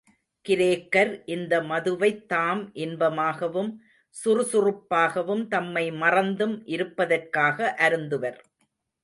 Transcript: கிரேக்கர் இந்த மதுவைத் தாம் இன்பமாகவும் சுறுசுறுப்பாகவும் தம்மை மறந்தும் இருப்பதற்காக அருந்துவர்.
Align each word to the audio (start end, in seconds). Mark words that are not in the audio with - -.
கிரேக்கர் 0.45 1.11
இந்த 1.25 1.53
மதுவைத் 1.61 2.23
தாம் 2.27 2.63
இன்பமாகவும் 2.75 3.69
சுறுசுறுப்பாகவும் 4.15 5.45
தம்மை 5.47 5.85
மறந்தும் 6.01 6.57
இருப்பதற்காக 6.67 7.75
அருந்துவர். 7.79 8.39